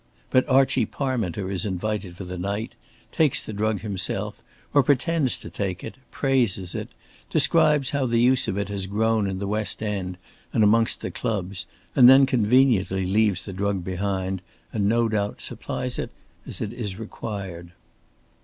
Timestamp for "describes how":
7.29-8.07